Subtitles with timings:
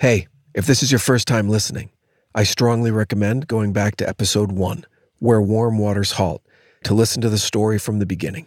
[0.00, 1.90] Hey, if this is your first time listening,
[2.32, 4.86] I strongly recommend going back to episode one,
[5.18, 6.40] Where Warm Waters Halt,
[6.84, 8.46] to listen to the story from the beginning.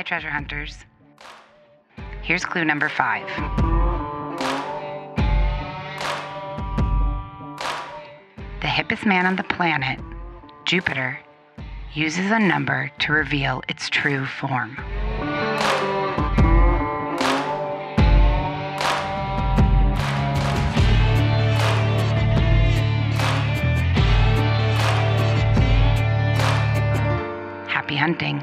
[0.00, 0.86] Hi, treasure hunters.
[2.22, 3.26] Here's clue number five.
[8.62, 10.00] The hippest man on the planet,
[10.64, 11.20] Jupiter,
[11.92, 14.76] uses a number to reveal its true form.
[27.68, 28.42] Happy hunting.